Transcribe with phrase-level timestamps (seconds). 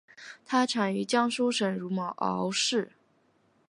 [0.47, 2.93] 它产于江苏省如皋市。